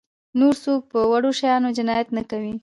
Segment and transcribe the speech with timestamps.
[0.39, 2.53] نور څوک په وړو شیانو جنایت نه کوي.